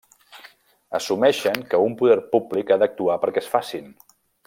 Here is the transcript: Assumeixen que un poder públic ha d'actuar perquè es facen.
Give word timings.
Assumeixen 0.99 1.61
que 1.73 1.81
un 1.89 1.95
poder 2.01 2.17
públic 2.35 2.73
ha 2.73 2.79
d'actuar 2.85 3.19
perquè 3.27 3.45
es 3.47 3.55
facen. 3.57 3.97